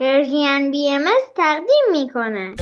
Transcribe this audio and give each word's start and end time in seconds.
پرژین 0.00 0.70
بی 0.70 0.90
ام 0.90 1.04
تقدیم 1.36 1.84
می‌کنه. 1.92 2.54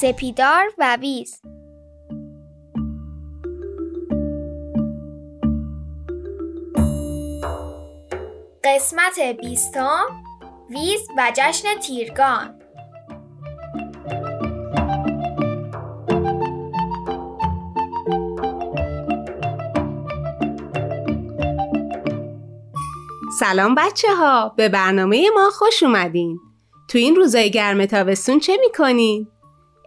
سپیدار 0.00 0.64
و 0.78 0.96
ویز. 1.00 1.40
قسمت 8.64 9.20
بیستم. 9.40 10.25
ویز 10.70 11.08
و 11.16 11.32
جشن 11.36 11.68
تیرگان. 11.82 12.60
سلام 23.40 23.74
بچه 23.74 24.08
ها 24.16 24.48
به 24.56 24.68
برنامه 24.68 25.30
ما 25.34 25.50
خوش 25.50 25.82
اومدین. 25.82 26.38
تو 26.88 26.98
این 26.98 27.16
روزای 27.16 27.50
گرم 27.50 27.86
تابستون 27.86 28.40
چه 28.40 28.56
می‌کنین؟ 28.60 29.28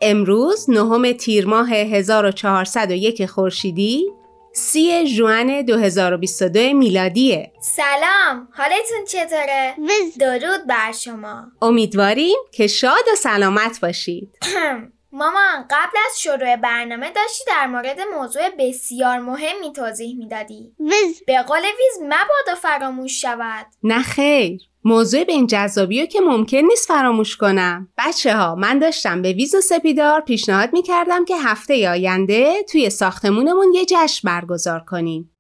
امروز 0.02 0.70
نهم 0.70 1.12
تیر 1.12 1.48
ماه 1.48 1.70
1401 1.70 3.26
خورشیدی؟ 3.26 4.19
سی 4.54 5.08
جوان 5.16 5.62
2022 5.62 6.60
میلادیه. 6.74 7.52
سلام 7.62 8.48
حالتون 8.52 9.06
چطوره؟ 9.08 9.76
درود 10.20 10.68
بر 10.68 10.92
شما. 10.92 11.44
امیدواریم 11.62 12.38
که 12.52 12.68
شاد 12.68 13.06
و 13.14 13.16
سلامت 13.16 13.80
باشید. 13.82 14.38
مامان 15.12 15.66
قبل 15.70 15.98
از 16.10 16.22
شروع 16.22 16.56
برنامه 16.56 17.12
داشتی 17.12 17.44
در 17.48 17.68
مورد 17.68 17.98
موضوع 18.16 18.50
بسیار 18.60 19.20
مهمی 19.20 19.74
توضیح 19.74 20.18
می‌دادی. 20.18 20.74
وز 20.80 21.24
به 21.28 21.42
قول 21.42 21.62
ویز 21.62 22.04
مبادا 22.04 22.60
فراموش 22.62 23.22
شود. 23.22 23.66
نه 23.84 24.02
خیر. 24.02 24.62
موضوع 24.84 25.24
به 25.24 25.34
این 25.34 25.48
جذابی 25.48 26.02
رو 26.02 26.06
که 26.06 26.20
ممکن 26.20 26.58
نیست 26.58 26.88
فراموش 26.88 27.38
کنم. 27.38 27.88
بچه 27.98 28.36
ها 28.36 28.56
من 28.56 28.80
داشتم 28.80 29.22
به 29.22 29.34
ویز 29.34 29.56
و 29.56 29.62
سپیدار 29.62 30.22
پیشنهاد 30.22 30.74
می‌کردم 30.74 31.26
که 31.26 31.36
هفته 31.38 31.90
آینده 31.90 32.64
توی 32.72 32.90
ساختمونمون 32.90 33.74
یه 33.74 33.86
جشن 33.86 34.28
برگزار 34.28 34.80
کنیم. 34.80 35.32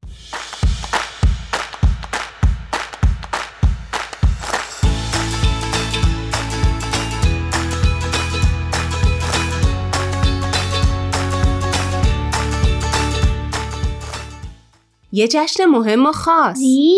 یه 15.20 15.28
جشن 15.28 15.66
مهم 15.66 16.06
و 16.06 16.12
خاص 16.12 16.58
زی 16.58 16.98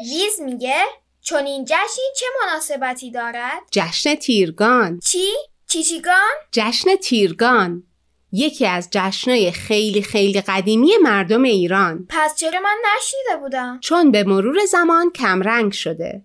ویز 0.00 0.40
میگه 0.40 0.82
چون 1.22 1.46
این 1.46 1.64
جشنی 1.64 2.04
چه 2.16 2.26
مناسبتی 2.42 3.10
دارد؟ 3.10 3.62
جشن 3.70 4.14
تیرگان 4.14 5.00
چی؟ 5.00 5.28
چیچیگان؟ 5.66 6.32
جشن 6.52 6.96
تیرگان 6.96 7.82
یکی 8.32 8.66
از 8.66 8.88
جشنهای 8.90 9.52
خیلی 9.52 10.02
خیلی 10.02 10.40
قدیمی 10.40 10.90
مردم 11.02 11.42
ایران 11.42 12.06
پس 12.08 12.36
چرا 12.36 12.60
من 12.60 12.76
نشنیده 12.96 13.42
بودم؟ 13.42 13.78
چون 13.80 14.10
به 14.10 14.24
مرور 14.24 14.64
زمان 14.66 15.10
کمرنگ 15.10 15.72
شده 15.72 16.22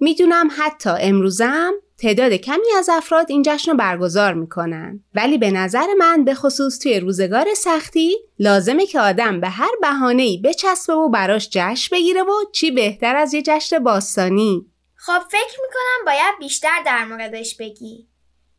می‌دونم 0.00 0.48
حتی 0.58 0.90
امروزم 1.00 1.72
تعداد 2.02 2.32
کمی 2.32 2.72
از 2.78 2.88
افراد 2.88 3.26
این 3.28 3.42
جشن 3.46 3.70
رو 3.70 3.76
برگزار 3.76 4.34
می‌کنن. 4.34 5.00
ولی 5.14 5.38
به 5.38 5.50
نظر 5.50 5.86
من 5.98 6.24
به 6.24 6.34
خصوص 6.34 6.78
توی 6.78 7.00
روزگار 7.00 7.54
سختی 7.54 8.16
لازمه 8.38 8.86
که 8.86 9.00
آدم 9.00 9.40
به 9.40 9.48
هر 9.48 9.70
بهانه‌ای 9.80 10.38
بچسبه 10.44 10.92
و 10.94 11.08
براش 11.08 11.48
جشن 11.52 11.96
بگیره 11.96 12.22
و 12.22 12.32
چی 12.52 12.70
بهتر 12.70 13.16
از 13.16 13.34
یه 13.34 13.42
جشن 13.42 13.78
باستانی. 13.78 14.66
خب 14.94 15.20
فکر 15.30 15.60
می‌کنم 15.62 16.04
باید 16.06 16.38
بیشتر 16.38 16.82
در 16.86 17.04
موردش 17.04 17.56
بگی. 17.56 18.08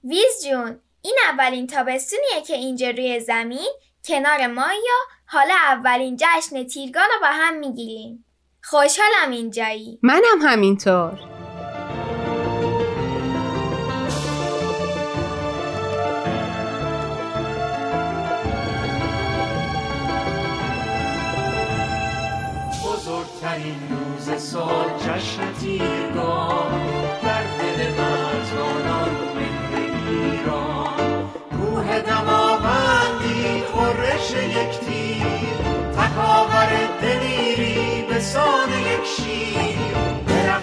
ویز 0.03 0.47
جون 0.49 0.79
این 1.01 1.17
اولین 1.33 1.67
تابستونیه 1.67 2.41
که 2.47 2.53
اینجا 2.53 2.89
روی 2.89 3.19
زمین 3.19 3.71
کنار 4.07 4.47
ما 4.47 4.67
یا 4.73 5.15
حالا 5.25 5.55
اولین 5.67 6.17
جشن 6.19 6.63
تیرگان 6.67 7.03
رو 7.13 7.21
با 7.21 7.27
هم 7.27 7.59
می‌گیریم. 7.59 8.25
خوشحالم 8.63 9.31
اینجایی. 9.31 9.99
منم 10.03 10.41
همینطور. 10.41 11.19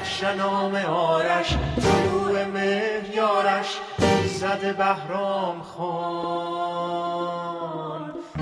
درخش 0.00 0.25
نام 0.25 0.75
آرش 0.75 1.56
طلوع 1.83 2.44
مهر 2.44 3.15
یارش 3.15 3.81
زد 4.27 4.77
بهرام 4.77 5.62
خان 5.62 6.91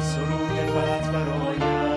سرود 0.00 0.70
فتح 0.70 1.10
برایم 1.12 1.88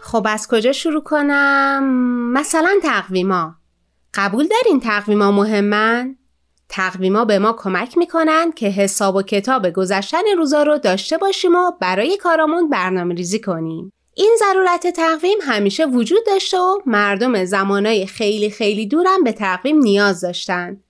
خب 0.00 0.26
از 0.28 0.48
کجا 0.48 0.72
شروع 0.72 1.02
کنم؟ 1.02 1.82
مثلا 2.32 2.70
تقویما 2.82 3.54
قبول 4.14 4.48
دارین 4.48 4.80
تقویما 4.80 5.30
مهمن؟ 5.30 6.16
تقویما 6.72 7.24
به 7.24 7.38
ما 7.38 7.52
کمک 7.52 7.98
می‌کنن 7.98 8.52
که 8.52 8.68
حساب 8.68 9.16
و 9.16 9.22
کتاب 9.22 9.70
گذشتن 9.70 10.22
روزا 10.36 10.62
رو 10.62 10.78
داشته 10.78 11.18
باشیم 11.18 11.54
و 11.54 11.70
برای 11.80 12.16
کارامون 12.16 12.68
برنامه 12.68 13.14
ریزی 13.14 13.40
کنیم. 13.40 13.92
این 14.14 14.36
ضرورت 14.38 14.86
تقویم 14.86 15.38
همیشه 15.42 15.86
وجود 15.86 16.26
داشته 16.26 16.58
و 16.58 16.78
مردم 16.86 17.44
زمانای 17.44 18.06
خیلی 18.06 18.50
خیلی 18.50 18.86
دورم 18.86 19.24
به 19.24 19.32
تقویم 19.32 19.78
نیاز 19.78 20.20
داشتن 20.20 20.80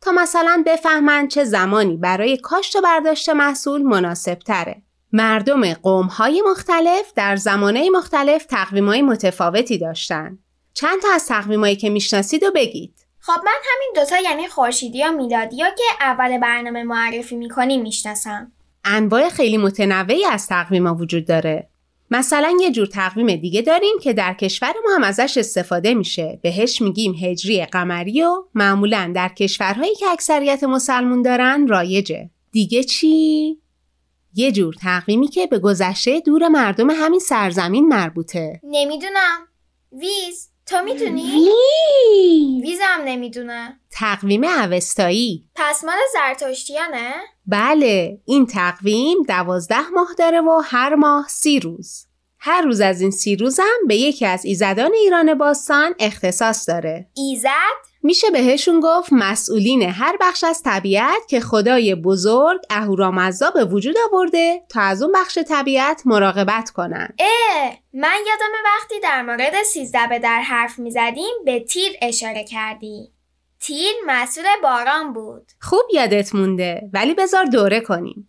تا 0.00 0.12
مثلا 0.12 0.62
بفهمن 0.66 1.28
چه 1.28 1.44
زمانی 1.44 1.96
برای 1.96 2.36
کاشت 2.36 2.76
و 2.76 2.80
برداشت 2.80 3.28
محصول 3.28 3.82
مناسب 3.82 4.34
تره. 4.34 4.82
مردم 5.12 5.74
قوم‌های 5.74 6.42
مختلف 6.50 7.12
در 7.16 7.36
زمانه 7.36 7.90
مختلف 7.90 8.44
تقویم‌های 8.44 9.02
متفاوتی 9.02 9.78
داشتن. 9.78 10.38
چند 10.74 11.02
تا 11.02 11.08
از 11.14 11.26
تقویمایی 11.26 11.76
که 11.76 11.90
می‌شناسید 11.90 12.42
و 12.42 12.50
بگید. 12.54 13.01
خب 13.24 13.40
من 13.44 13.52
همین 13.72 13.92
دوتا 13.94 14.18
یعنی 14.18 14.48
خورشیدی 14.48 14.98
یا 14.98 15.12
میلادی 15.12 15.56
یا 15.56 15.70
که 15.70 15.84
اول 16.00 16.38
برنامه 16.38 16.82
معرفی 16.82 17.36
می‌کنیم 17.36 17.82
می‌شناسم 17.82 18.52
انواع 18.84 19.28
خیلی 19.28 19.56
متنوعی 19.56 20.24
از 20.24 20.46
تقویما 20.46 20.94
وجود 20.94 21.26
داره. 21.26 21.68
مثلا 22.10 22.56
یه 22.60 22.70
جور 22.70 22.86
تقویم 22.86 23.36
دیگه 23.36 23.62
داریم 23.62 23.94
که 24.02 24.12
در 24.12 24.34
کشور 24.34 24.72
ما 24.84 24.94
هم 24.94 25.04
ازش 25.04 25.36
استفاده 25.36 25.94
میشه. 25.94 26.38
بهش 26.42 26.82
میگیم 26.82 27.14
هجری 27.20 27.64
قمری 27.64 28.22
و 28.22 28.44
معمولا 28.54 29.12
در 29.14 29.28
کشورهایی 29.28 29.94
که 29.94 30.06
اکثریت 30.06 30.64
مسلمون 30.64 31.22
دارن 31.22 31.66
رایجه. 31.68 32.30
دیگه 32.52 32.84
چی؟ 32.84 33.58
یه 34.34 34.52
جور 34.52 34.74
تقویمی 34.74 35.28
که 35.28 35.46
به 35.46 35.58
گذشته 35.58 36.20
دور 36.20 36.48
مردم 36.48 36.90
همین 36.90 37.20
سرزمین 37.20 37.88
مربوطه. 37.88 38.60
نمی‌دونم 38.64 39.48
ویز 39.92 40.51
تو 40.66 40.82
می‌دونی؟ 40.82 41.22
وی 41.22 42.60
ویزم 42.62 43.02
نمی‌دونه 43.04 43.80
تقویم 43.90 44.44
اوستایی 44.44 45.48
پس 45.54 45.84
مال 45.84 45.96
زرتشتیانه؟ 46.12 47.14
بله 47.46 48.20
این 48.24 48.46
تقویم 48.46 49.22
دوازده 49.22 49.88
ماه 49.88 50.14
داره 50.18 50.40
و 50.40 50.62
هر 50.64 50.94
ماه 50.94 51.28
سی 51.28 51.60
روز 51.60 52.06
هر 52.38 52.62
روز 52.62 52.80
از 52.80 53.00
این 53.00 53.10
سی 53.10 53.36
روزم 53.36 53.78
به 53.88 53.96
یکی 53.96 54.26
از 54.26 54.44
ایزدان 54.44 54.92
ایران 54.94 55.34
باستان 55.34 55.94
اختصاص 55.98 56.68
داره 56.68 57.06
ایزد؟ 57.14 57.91
میشه 58.02 58.30
بهشون 58.30 58.80
گفت 58.80 59.12
مسئولین 59.12 59.82
هر 59.82 60.16
بخش 60.20 60.44
از 60.44 60.62
طبیعت 60.62 61.28
که 61.28 61.40
خدای 61.40 61.94
بزرگ 61.94 62.60
اهورامزدا 62.70 63.50
به 63.50 63.64
وجود 63.64 63.96
آورده 64.12 64.62
تا 64.68 64.80
از 64.80 65.02
اون 65.02 65.12
بخش 65.12 65.38
طبیعت 65.38 66.02
مراقبت 66.04 66.70
کنن. 66.70 67.08
اه 67.18 67.78
من 67.94 68.18
یادم 68.28 68.52
وقتی 68.64 69.00
در 69.02 69.22
مورد 69.22 69.62
سیزده 69.62 70.06
به 70.08 70.18
در 70.18 70.40
حرف 70.40 70.78
می‌زدیم 70.78 71.34
به 71.44 71.60
تیر 71.60 71.92
اشاره 72.02 72.44
کردی. 72.44 73.12
تیر 73.60 73.92
مسئول 74.06 74.44
باران 74.62 75.12
بود. 75.12 75.52
خوب 75.60 75.82
یادت 75.92 76.34
مونده 76.34 76.90
ولی 76.92 77.14
بذار 77.14 77.44
دوره 77.44 77.80
کنیم. 77.80 78.28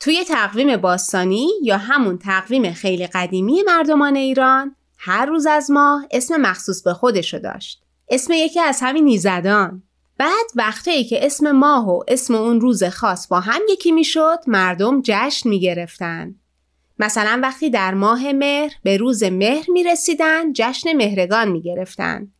توی 0.00 0.24
تقویم 0.24 0.76
باستانی 0.76 1.50
یا 1.62 1.76
همون 1.76 2.18
تقویم 2.18 2.72
خیلی 2.72 3.06
قدیمی 3.06 3.62
مردمان 3.62 4.16
ایران 4.16 4.76
هر 4.98 5.26
روز 5.26 5.46
از 5.46 5.70
ماه 5.70 6.06
اسم 6.10 6.36
مخصوص 6.36 6.82
به 6.82 6.94
خودشو 6.94 7.38
داشت. 7.38 7.83
اسم 8.08 8.32
یکی 8.32 8.60
از 8.60 8.78
همین 8.82 9.04
نیزدان. 9.04 9.82
بعد 10.18 10.46
وقتایی 10.54 11.04
که 11.04 11.26
اسم 11.26 11.50
ماه 11.50 11.90
و 11.90 12.02
اسم 12.08 12.34
اون 12.34 12.60
روز 12.60 12.84
خاص 12.84 13.28
با 13.28 13.40
هم 13.40 13.60
یکی 13.68 13.92
می‌شد 13.92 14.38
مردم 14.46 15.02
جشن 15.04 15.48
می‌گرفتن. 15.48 16.34
مثلا 16.98 17.40
وقتی 17.42 17.70
در 17.70 17.94
ماه 17.94 18.32
مهر 18.32 18.72
به 18.82 18.96
روز 18.96 19.22
مهر 19.22 19.70
می 19.70 19.84
رسیدن 19.84 20.52
جشن 20.52 20.92
مهرگان 20.92 21.48
می 21.48 21.62
گرفتن. 21.62 22.32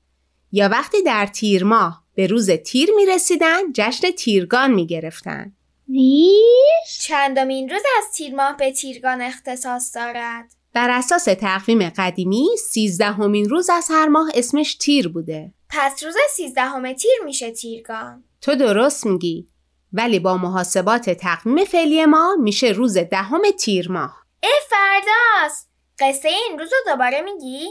یا 0.53 0.69
وقتی 0.69 1.03
در 1.03 1.27
تیر 1.27 1.65
ماه 1.65 2.05
به 2.15 2.27
روز 2.27 2.51
تیر 2.51 2.91
می 2.97 3.07
رسیدن 3.07 3.73
جشن 3.75 4.11
تیرگان 4.11 4.71
می 4.71 4.87
گرفتن. 4.87 5.53
ویش 5.89 6.99
چندمین 7.01 7.69
روز 7.69 7.83
از 7.99 8.17
تیر 8.17 8.35
ماه 8.35 8.57
به 8.57 8.73
تیرگان 8.73 9.21
اختصاص 9.21 9.97
دارد؟ 9.97 10.45
بر 10.75 10.91
اساس 10.91 11.25
تقویم 11.25 11.91
قدیمی 11.97 12.49
سیزدهمین 12.69 13.49
روز 13.49 13.71
از 13.71 13.89
هر 13.91 14.09
ماه 14.09 14.31
اسمش 14.35 14.75
تیر 14.75 15.09
بوده. 15.09 15.53
پس 15.71 16.03
روز 16.05 16.15
سیزدهم 16.31 16.93
تیر 16.93 17.11
میشه 17.25 17.51
تیرگان. 17.51 18.25
تو 18.41 18.55
درست 18.55 19.07
میگی 19.07 19.49
ولی 19.93 20.19
با 20.19 20.37
محاسبات 20.37 21.11
تقویم 21.11 21.65
فعلی 21.65 22.07
ما 22.07 22.37
میشه 22.41 22.67
روز 22.67 22.99
دهم 22.99 23.43
تیر 23.59 23.93
ماه. 23.93 24.17
اه 24.43 24.51
فرداست 24.71 25.71
قصه 25.99 26.29
این 26.29 26.59
روز 26.59 26.71
رو 26.73 26.93
دوباره 26.93 27.21
میگی؟ 27.21 27.67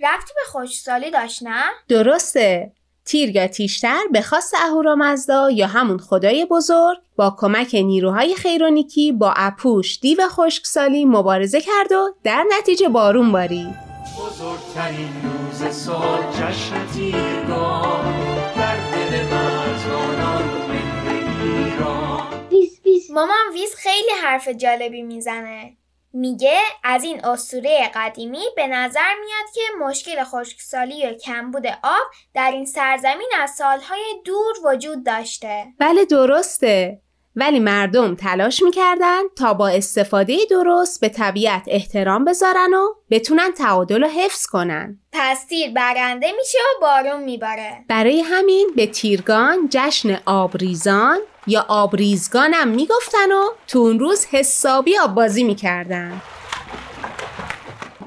ربطی 0.00 0.34
به 0.34 0.50
خوشسالی 0.50 1.10
داشت 1.10 1.42
نه؟ 1.42 1.64
درسته 1.88 2.72
تیر 3.04 3.36
یا 3.36 3.46
تیشتر 3.46 4.00
به 4.12 4.22
خواست 4.22 4.54
اهورامزدا 4.54 5.50
یا 5.50 5.66
همون 5.66 5.98
خدای 5.98 6.44
بزرگ 6.44 6.98
با 7.16 7.36
کمک 7.38 7.74
نیروهای 7.74 8.34
خیرونیکی 8.34 9.12
با 9.12 9.34
اپوش 9.36 10.00
دیو 10.00 10.28
خشکسالی 10.28 11.04
مبارزه 11.04 11.60
کرد 11.60 11.92
و 11.92 12.14
در 12.24 12.44
نتیجه 12.58 12.88
بارون 12.88 13.32
بارید. 13.32 13.74
بزرگترین 14.18 15.12
روز 15.22 15.74
سال 15.74 16.22
جشن 16.32 16.86
تیرگان 16.94 18.14
در 18.56 18.76
دل 18.76 19.24
مرزبانان 19.24 20.44
مهر 20.68 21.24
ایران. 21.42 22.48
ویز 22.50 22.80
ویز 22.84 23.10
مامان 23.10 23.52
ویز 23.54 23.74
خیلی 23.74 24.10
حرف 24.22 24.48
جالبی 24.48 25.02
می‌زنه. 25.02 25.76
میگه 26.12 26.58
از 26.84 27.04
این 27.04 27.24
اسطوره 27.24 27.90
قدیمی 27.94 28.44
به 28.56 28.66
نظر 28.66 29.14
میاد 29.20 29.54
که 29.54 29.60
مشکل 29.80 30.24
خشکسالی 30.24 31.06
و 31.06 31.14
کمبود 31.14 31.66
آب 31.66 32.10
در 32.34 32.50
این 32.50 32.66
سرزمین 32.66 33.30
از 33.42 33.50
سالهای 33.50 34.04
دور 34.24 34.54
وجود 34.64 35.06
داشته. 35.06 35.64
بله 35.78 36.04
درسته 36.04 37.00
ولی 37.36 37.60
مردم 37.60 38.14
تلاش 38.14 38.62
می‌کردن 38.62 39.22
تا 39.38 39.54
با 39.54 39.68
استفاده 39.68 40.36
درست 40.50 41.00
به 41.00 41.08
طبیعت 41.08 41.62
احترام 41.66 42.24
بذارن 42.24 42.74
و 42.74 42.94
بتونن 43.10 43.52
تعادل 43.52 44.02
رو 44.02 44.08
حفظ 44.08 44.46
کنن 44.46 45.00
پس 45.12 45.44
تیر 45.44 45.70
برنده 45.70 46.32
میشه 46.32 46.58
و 46.58 46.80
بارون 46.80 47.22
میباره. 47.24 47.84
برای 47.88 48.20
همین 48.20 48.70
به 48.76 48.86
تیرگان 48.86 49.68
جشن 49.70 50.18
آبریزان 50.26 51.18
یا 51.46 51.66
آبریزگان 51.68 52.54
هم 52.54 52.68
می‌گفتن 52.68 53.32
و 53.32 53.50
تو 53.68 53.78
اون 53.78 53.98
روز 53.98 54.26
حسابی 54.26 54.98
آب 54.98 55.14
بازی 55.14 55.44
می‌کردن 55.44 56.22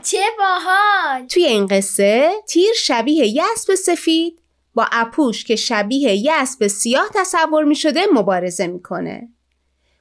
چه 0.04 0.24
باحال! 0.40 1.28
توی 1.28 1.46
این 1.46 1.68
قصه 1.68 2.32
تیر 2.48 2.74
شبیه 2.74 3.26
یه 3.26 3.44
اسب 3.54 3.76
سفید 3.76 4.42
با 4.74 4.88
اپوش 4.92 5.44
که 5.44 5.56
شبیه 5.56 6.16
یه 6.16 6.34
اسب 6.34 6.68
سیاه 6.68 7.10
تصور 7.16 7.64
می 7.64 7.76
شده 7.76 8.02
مبارزه 8.14 8.68
می‌کنه. 8.68 9.30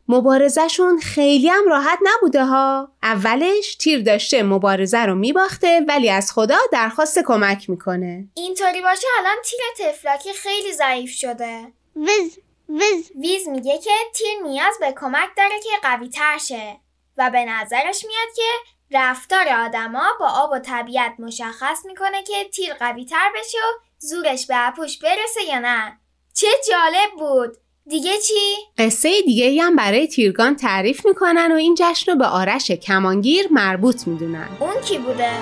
مبارزهشون 0.08 0.98
خیلی 0.98 1.48
هم 1.48 1.68
راحت 1.68 1.98
نبوده 2.02 2.44
ها. 2.44 2.92
اولش 3.02 3.74
تیر 3.74 4.02
داشته 4.02 4.42
مبارزه 4.42 4.98
رو 4.98 5.14
میباخته 5.14 5.80
ولی 5.88 6.10
از 6.10 6.32
خدا 6.32 6.58
درخواست 6.72 7.18
کمک 7.18 7.70
می‌کنه. 7.70 8.28
اینطوری 8.34 8.82
باشه 8.82 9.06
الان 9.18 9.36
تیر 9.44 9.88
تفلاکی 9.88 10.32
خیلی 10.32 10.72
ضعیف 10.72 11.10
شده. 11.10 11.72
ویز 11.96 12.38
ویز 12.68 13.10
ویز 13.20 13.48
میگه 13.48 13.78
که 13.78 13.90
تیر 14.14 14.42
نیاز 14.42 14.74
به 14.80 14.94
کمک 15.00 15.28
داره 15.36 15.60
که 15.62 15.70
قوی 15.82 16.08
تر 16.08 16.38
شه 16.38 16.80
و 17.16 17.30
به 17.30 17.44
نظرش 17.44 18.04
میاد 18.04 18.36
که 18.36 18.42
رفتار 18.90 19.48
آدما 19.48 20.04
با 20.20 20.26
آب 20.28 20.50
و 20.52 20.58
طبیعت 20.58 21.14
مشخص 21.18 21.84
می‌کنه 21.84 22.22
که 22.22 22.44
تیر 22.54 22.74
قوی 22.74 23.04
تر 23.04 23.32
بشه 23.36 23.58
و 23.58 23.84
زورش 23.98 24.46
به 24.46 24.54
اپوش 24.68 24.98
برسه 24.98 25.42
یا 25.48 25.58
نه 25.58 25.98
چه 26.34 26.46
جالب 26.70 27.10
بود 27.18 27.56
دیگه 27.86 28.18
چی؟ 28.18 28.56
قصه 28.78 29.22
دیگه 29.22 29.46
ای 29.46 29.60
هم 29.60 29.76
برای 29.76 30.06
تیرگان 30.06 30.56
تعریف 30.56 31.06
می‌کنن 31.06 31.52
و 31.52 31.54
این 31.54 31.74
جشن 31.78 32.12
رو 32.12 32.18
به 32.18 32.26
آرش 32.26 32.70
کمانگیر 32.70 33.48
مربوط 33.50 34.06
می‌دونن. 34.06 34.48
اون 34.60 34.80
کی 34.80 34.98
بوده؟ 34.98 35.32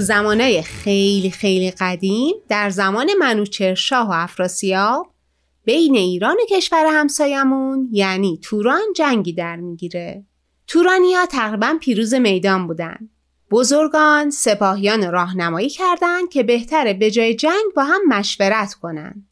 تو 0.00 0.06
زمانه 0.06 0.62
خیلی 0.62 1.30
خیلی 1.30 1.70
قدیم 1.70 2.34
در 2.48 2.70
زمان 2.70 3.10
منوچهرشاه 3.18 4.08
و 4.08 4.12
افراسیاب 4.12 5.14
بین 5.64 5.96
ایران 5.96 6.36
و 6.36 6.56
کشور 6.56 6.86
همسایمون 6.86 7.88
یعنی 7.92 8.38
توران 8.42 8.82
جنگی 8.96 9.32
در 9.32 9.56
می‌گیره. 9.56 10.24
تورانیا 10.66 11.26
تقریبا 11.26 11.78
پیروز 11.80 12.14
میدان 12.14 12.66
بودن. 12.66 13.10
بزرگان 13.50 14.30
سپاهیان 14.30 15.12
راهنمایی 15.12 15.68
کردند 15.68 16.28
که 16.30 16.42
بهتره 16.42 16.94
به 16.94 17.10
جای 17.10 17.34
جنگ 17.34 17.74
با 17.76 17.84
هم 17.84 18.00
مشورت 18.08 18.74
کنن. 18.74 19.26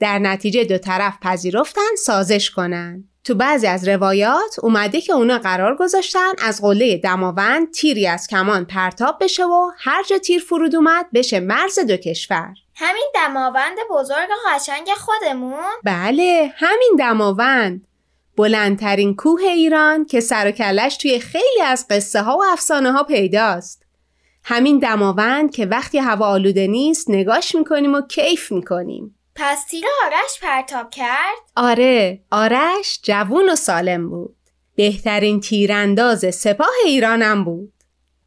در 0.00 0.18
نتیجه 0.18 0.64
دو 0.64 0.78
طرف 0.78 1.18
پذیرفتن 1.22 1.94
سازش 1.98 2.50
کنن. 2.50 3.04
تو 3.24 3.34
بعضی 3.34 3.66
از 3.66 3.88
روایات 3.88 4.58
اومده 4.62 5.00
که 5.00 5.12
اونا 5.12 5.38
قرار 5.38 5.76
گذاشتن 5.76 6.32
از 6.38 6.62
قله 6.62 6.96
دماوند 6.96 7.70
تیری 7.70 8.06
از 8.06 8.26
کمان 8.26 8.64
پرتاب 8.64 9.16
بشه 9.20 9.44
و 9.44 9.70
هر 9.78 10.02
جا 10.02 10.18
تیر 10.18 10.42
فرود 10.42 10.76
اومد 10.76 11.06
بشه 11.14 11.40
مرز 11.40 11.78
دو 11.78 11.96
کشور. 11.96 12.54
همین 12.74 13.06
دماوند 13.14 13.76
بزرگ 13.90 14.28
و 14.30 14.54
قشنگ 14.54 14.88
خودمون؟ 14.88 15.72
بله 15.84 16.52
همین 16.56 16.96
دماوند 16.98 17.86
بلندترین 18.36 19.16
کوه 19.16 19.42
ایران 19.42 20.04
که 20.04 20.20
سر 20.20 20.48
و 20.48 20.50
کلش 20.50 20.96
توی 20.96 21.18
خیلی 21.18 21.62
از 21.64 21.86
قصه 21.90 22.22
ها 22.22 22.36
و 22.36 22.44
افسانه 22.52 22.92
ها 22.92 23.02
پیداست 23.02 23.82
همین 24.44 24.78
دماوند 24.78 25.54
که 25.54 25.66
وقتی 25.66 25.98
هوا 25.98 26.26
آلوده 26.26 26.66
نیست 26.66 27.10
نگاش 27.10 27.54
می‌کنیم 27.54 27.94
و 27.94 28.00
کیف 28.00 28.52
می‌کنیم 28.52 29.18
پس 29.34 29.64
تیر 29.70 29.84
آرش 30.06 30.40
پرتاب 30.42 30.90
کرد؟ 30.90 31.36
آره 31.56 32.20
آرش 32.30 33.00
جوون 33.02 33.48
و 33.48 33.56
سالم 33.56 34.10
بود. 34.10 34.36
بهترین 34.74 35.40
تیرانداز 35.40 36.34
سپاه 36.34 36.74
ایرانم 36.84 37.44
بود. 37.44 37.72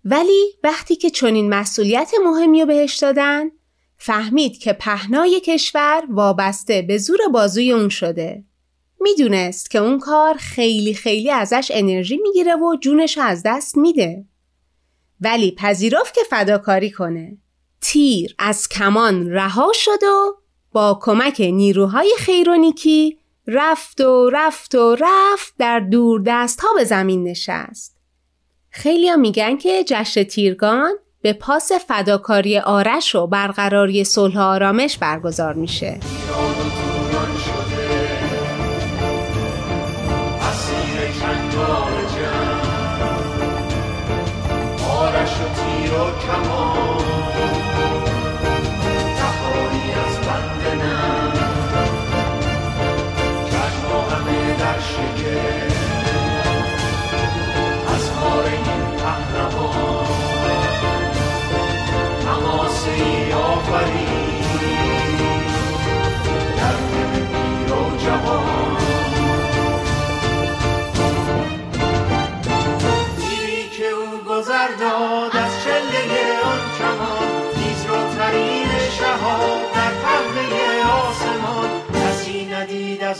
ولی 0.05 0.53
وقتی 0.63 0.95
که 0.95 1.09
چنین 1.09 1.49
مسئولیت 1.49 2.11
مهمی 2.23 2.61
رو 2.61 2.65
بهش 2.65 2.95
دادن 2.95 3.51
فهمید 3.97 4.57
که 4.57 4.73
پهنای 4.73 5.39
کشور 5.39 6.03
وابسته 6.09 6.81
به 6.81 6.97
زور 6.97 7.19
بازوی 7.33 7.71
اون 7.71 7.89
شده. 7.89 8.43
می‌دونست 8.99 9.71
که 9.71 9.79
اون 9.79 9.99
کار 9.99 10.33
خیلی 10.37 10.93
خیلی 10.93 11.31
ازش 11.31 11.71
انرژی 11.73 12.17
می‌گیره 12.17 12.55
و 12.55 12.75
جونش 12.81 13.17
از 13.17 13.41
دست 13.45 13.77
میده. 13.77 14.25
ولی 15.21 15.51
پذیرفت 15.51 16.13
که 16.13 16.21
فداکاری 16.29 16.91
کنه. 16.91 17.37
تیر 17.81 18.35
از 18.39 18.69
کمان 18.69 19.29
رها 19.29 19.71
شد 19.73 20.03
و 20.03 20.44
با 20.75 20.99
کمک 21.01 21.41
نیروهای 21.41 22.13
خیرونیکی 22.17 23.17
رفت 23.47 24.01
و 24.01 24.29
رفت 24.33 24.75
و 24.75 24.95
رفت 24.99 25.53
در 25.57 25.79
دور 25.79 26.21
دست 26.25 26.59
ها 26.59 26.67
به 26.75 26.83
زمین 26.83 27.23
نشست. 27.23 27.97
خیلی 28.69 29.15
میگن 29.15 29.57
که 29.57 29.83
جشن 29.87 30.23
تیرگان 30.23 30.93
به 31.21 31.33
پاس 31.33 31.71
فداکاری 31.71 32.57
آرش 32.57 33.15
و 33.15 33.27
برقراری 33.27 34.03
صلح 34.03 34.39
آرامش 34.39 34.97
برگزار 34.97 35.53
میشه. 35.53 35.99
و 45.95 46.11
کمان 46.27 46.84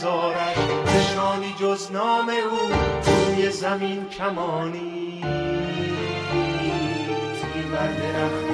آرش 0.04 0.56
نشانی 0.96 1.54
جز 1.60 1.92
نام 1.92 2.28
او 2.28 2.72
روی 3.26 3.50
زمین 3.50 4.08
کمانی. 4.08 5.22
بر 7.72 7.92
درخت 7.92 8.46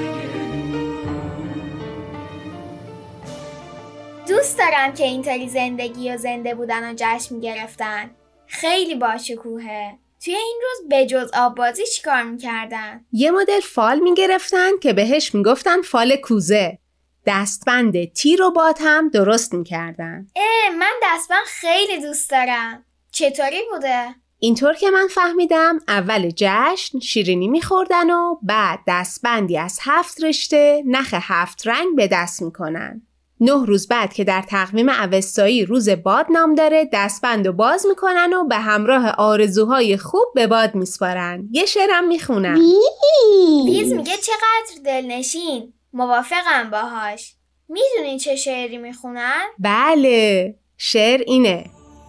دوست 4.27 4.57
دارم 4.57 4.93
که 4.93 5.03
اینطوری 5.03 5.49
زندگی 5.49 6.11
و 6.11 6.17
زنده 6.17 6.55
بودن 6.55 6.91
و 6.91 6.93
جشن 6.97 7.35
می‌گرفتن 7.35 8.11
خیلی 8.47 8.95
باشکوهه. 8.95 9.97
توی 10.25 10.35
این 10.35 10.61
روز 10.61 10.89
بجز 10.91 11.31
آب 11.33 11.55
بازی 11.55 11.83
چیکار 11.95 12.23
می‌کردن؟ 12.23 13.05
یه 13.11 13.31
مدل 13.31 13.59
فال 13.59 13.99
می‌گرفتن 13.99 14.77
که 14.81 14.93
بهش 14.93 15.35
می‌گفتن 15.35 15.81
فال 15.81 16.15
کوزه. 16.15 16.79
دستبند 17.25 18.13
تیر 18.13 18.41
و 18.41 18.51
باد 18.51 18.77
هم 18.81 19.09
درست 19.09 19.53
می‌کردن. 19.53 20.27
اه 20.35 20.75
من 20.75 20.93
دستبند 21.03 21.45
خیلی 21.45 22.01
دوست 22.01 22.29
دارم. 22.29 22.85
چطوری 23.11 23.61
بوده؟ 23.71 24.15
اینطور 24.39 24.73
که 24.73 24.89
من 24.89 25.07
فهمیدم 25.07 25.79
اول 25.87 26.31
جشن 26.35 26.99
شیرینی 26.99 27.47
میخوردن 27.47 28.11
و 28.11 28.35
بعد 28.41 28.79
دستبندی 28.87 29.57
از 29.57 29.79
هفت 29.81 30.23
رشته 30.23 30.83
نخ 30.85 31.13
هفت 31.13 31.67
رنگ 31.67 31.95
به 31.95 32.07
دست 32.07 32.41
می‌کنن. 32.41 33.01
نه 33.39 33.65
روز 33.65 33.87
بعد 33.87 34.13
که 34.13 34.23
در 34.23 34.41
تقویم 34.41 34.89
اوستایی 34.89 35.65
روز 35.65 35.89
باد 35.89 36.25
نام 36.29 36.55
داره 36.55 36.89
دستبند 36.93 37.47
و 37.47 37.53
باز 37.53 37.85
می‌کنن 37.89 38.33
و 38.33 38.47
به 38.47 38.55
همراه 38.55 39.09
آرزوهای 39.09 39.97
خوب 39.97 40.25
به 40.35 40.47
باد 40.47 40.75
میسپارن. 40.75 41.47
یه 41.51 41.65
شعرم 41.65 42.07
می‌خونن 42.07 42.53
بیز 42.53 43.65
بیز 43.65 43.93
میگه 43.93 44.17
چقدر 44.17 44.83
دلنشین. 44.85 45.73
موافقم 45.93 46.69
باهاش. 46.71 47.35
می‌دونین 47.69 48.17
چه 48.17 48.35
شعری 48.35 48.77
می‌خونن؟ 48.77 49.41
بله 49.59 50.55
شعر 50.77 51.21
اینه. 51.27 51.65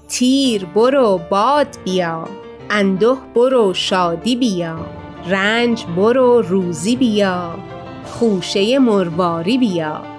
تیر 0.09 0.65
برو 0.65 1.21
باد 1.31 1.69
بیا 1.85 2.29
اندوه 2.71 3.21
برو 3.35 3.75
شادی 3.75 4.37
بیا 4.37 4.87
رنج 5.27 5.87
برو 5.87 6.41
روزی 6.43 6.97
بیا 6.97 7.59
خوشه 8.05 8.79
مرواری 8.79 9.59
بیا. 9.59 10.14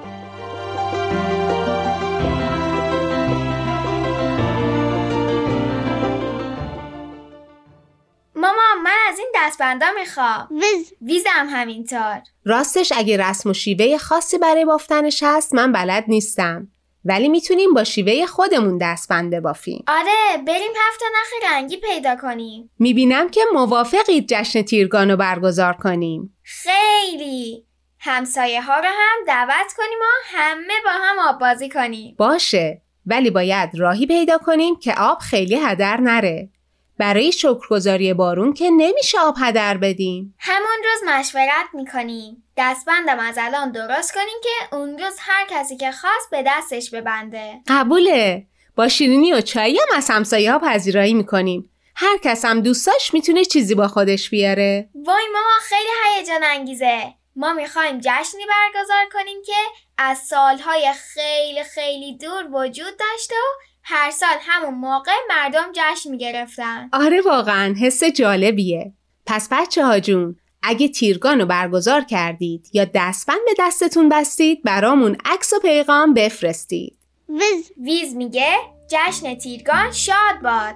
دستبندا 9.45 9.85
می‌خوام. 9.99 10.47
ویز. 10.51 10.93
ویزم 11.01 11.47
همینطور. 11.49 12.21
راستش 12.45 12.93
اگه 12.95 13.17
رسم 13.17 13.49
و 13.49 13.53
شیوه 13.53 13.97
خاصی 13.97 14.37
برای 14.37 14.65
بافتنش 14.65 15.23
هست 15.23 15.55
من 15.55 15.71
بلد 15.71 16.03
نیستم. 16.07 16.67
ولی 17.05 17.29
می‌تونیم 17.29 17.73
با 17.73 17.83
شیوه 17.83 18.25
خودمون 18.25 18.77
دستبنده 18.77 19.41
بافیم 19.41 19.83
آره 19.87 20.43
بریم 20.47 20.71
هفت 20.87 21.01
نخ 21.15 21.51
رنگی 21.51 21.77
پیدا 21.77 22.15
کنیم. 22.15 22.71
می‌بینم 22.79 23.29
که 23.29 23.41
موافقید 23.53 24.25
جشن 24.27 24.61
تیرگان 24.61 25.11
رو 25.11 25.17
برگزار 25.17 25.73
کنیم. 25.73 26.37
خیلی. 26.43 27.65
همسایه 27.99 28.61
ها 28.61 28.79
رو 28.79 28.87
هم 28.87 29.25
دعوت 29.27 29.73
کنیم 29.77 29.99
و 30.01 30.37
همه 30.37 30.73
با 30.85 30.91
هم 30.91 31.15
آب 31.29 31.39
بازی 31.39 31.69
کنیم. 31.69 32.15
باشه. 32.17 32.81
ولی 33.05 33.29
باید 33.29 33.69
راهی 33.73 34.05
پیدا 34.05 34.37
کنیم 34.37 34.75
که 34.75 34.93
آب 34.97 35.19
خیلی 35.19 35.55
هدر 35.55 36.01
نره. 36.01 36.49
برای 36.97 37.31
شکرگزاری 37.31 38.13
بارون 38.13 38.53
که 38.53 38.69
نمیشه 38.69 39.19
آب 39.19 39.35
هدر 39.39 39.77
بدیم. 39.77 40.35
همون 40.39 40.77
روز 40.83 41.09
مشورت 41.09 41.65
می‌کنیم. 41.73 42.43
دستبندم 42.57 43.19
از 43.19 43.35
الان 43.37 43.71
درست 43.71 44.13
کنیم 44.13 44.37
که 44.43 44.75
اون 44.75 44.89
روز 44.97 45.15
هر 45.19 45.45
کسی 45.49 45.77
که 45.77 45.91
خواست 45.91 46.29
به 46.31 46.43
دستش 46.47 46.89
ببنده. 46.89 47.61
قبوله. 47.67 48.45
با 48.75 48.87
شیرینی 48.87 49.33
و 49.33 49.41
چایی 49.41 49.77
هم 49.79 49.97
از 49.97 50.09
همسایه 50.09 50.51
ها 50.51 50.59
پذیرایی 50.59 51.13
می‌کنیم. 51.13 51.69
هر 51.95 52.17
کس 52.23 52.45
هم 52.45 52.61
دوستاش 52.61 53.13
می‌تونه 53.13 53.45
چیزی 53.45 53.75
با 53.75 53.87
خودش 53.87 54.29
بیاره. 54.29 54.89
وای 54.95 55.23
ماما 55.33 55.59
خیلی 55.61 55.89
هیجان 56.15 56.43
انگیزه. 56.43 57.13
ما 57.35 57.53
می‌خوایم 57.53 57.99
جشنی 57.99 58.43
برگزار 58.49 59.05
کنیم 59.13 59.37
که 59.45 59.53
از 59.97 60.17
سالهای 60.17 60.93
خیلی 61.13 61.63
خیلی 61.63 62.17
دور 62.17 62.47
وجود 62.51 62.97
داشته 62.99 63.35
و 63.35 63.74
هر 63.87 64.11
سال 64.11 64.37
همون 64.41 64.73
موقع 64.73 65.11
مردم 65.29 65.71
جشن 65.73 66.09
می‌گرفتن. 66.09 66.89
آره 66.93 67.21
واقعا 67.21 67.75
حس 67.81 68.03
جالبیه. 68.03 68.93
پس 69.25 69.47
بچه 69.51 69.85
ها 69.85 69.99
جون 69.99 70.35
اگه 70.63 70.87
تیرگان 70.87 71.39
رو 71.39 71.45
برگزار 71.45 72.01
کردید 72.01 72.69
یا 72.73 72.85
دستبند 72.93 73.39
به 73.45 73.51
دستتون 73.59 74.09
بستید 74.09 74.63
برامون 74.63 75.17
عکس 75.25 75.53
و 75.53 75.59
پیغام 75.59 76.13
بفرستید. 76.13 76.97
ویز. 77.29 77.71
ویز 77.77 78.15
میگه 78.15 78.55
جشن 78.89 79.35
تیرگان 79.35 79.91
شاد 79.91 80.41
باد. 80.43 80.75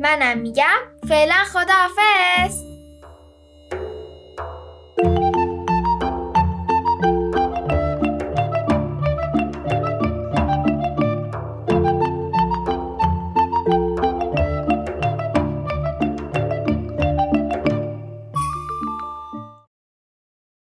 منم 0.00 0.38
میگم 0.38 0.78
فعلا 1.08 1.44
خداحافظ. 1.52 2.67